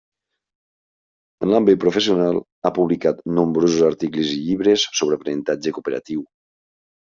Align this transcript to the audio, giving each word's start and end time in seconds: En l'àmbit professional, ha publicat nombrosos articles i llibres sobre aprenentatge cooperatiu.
En 1.45 1.51
l'àmbit 1.51 1.81
professional, 1.83 2.41
ha 2.63 2.73
publicat 2.79 3.23
nombrosos 3.41 3.87
articles 3.93 4.35
i 4.39 4.41
llibres 4.49 4.89
sobre 5.03 5.23
aprenentatge 5.23 5.79
cooperatiu. 5.81 6.29